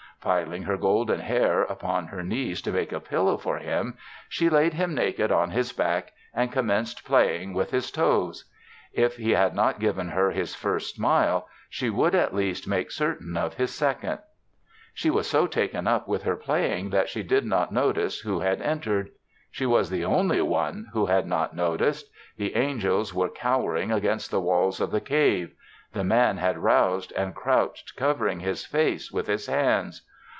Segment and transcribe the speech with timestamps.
[0.23, 3.97] Piling her golden hair upon her knees to make a pillow for him,
[4.29, 8.45] she laid him naked on his back and commenced playing with his toes.
[8.93, 13.35] If he had not given her his first smile, she would at least make certain
[13.35, 14.19] of his second.
[14.93, 18.61] She was so taken up with her playing that she did not notice who had
[18.61, 19.09] entered.
[19.49, 22.11] She was the only one who had not noticed.
[22.37, 25.55] The angels were cowering against the walls of the cave.
[25.93, 30.03] The Man had roused and crouched covering his face with his hands.